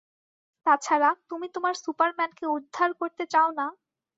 [0.65, 3.65] তাছাড়া, তুমি তোমার সুপারম্যানকে উদ্ধার করতে চাও না?